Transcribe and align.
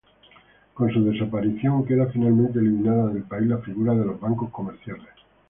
Con 0.73 0.91
su 0.91 1.03
desaparición 1.05 1.85
queda 1.85 2.07
finalmente 2.07 2.57
eliminada 2.57 3.09
del 3.09 3.21
país 3.21 3.47
la 3.47 3.59
figura 3.59 3.93
de 3.93 4.03
los 4.05 4.19
bancos 4.19 4.49
comerciales. 4.49 5.09